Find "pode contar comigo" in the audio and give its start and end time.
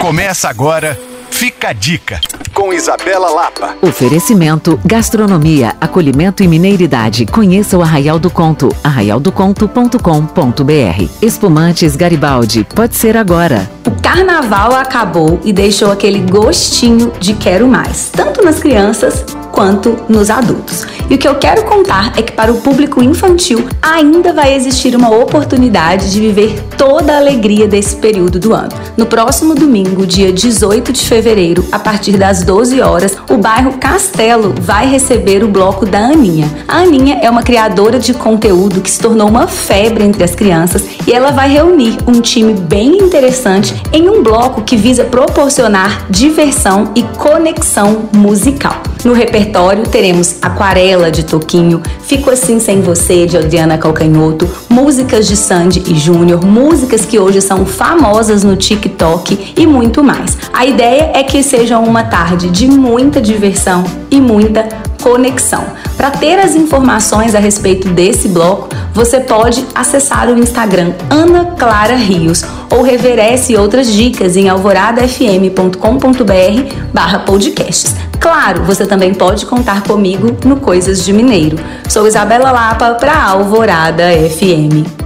79.14-80.36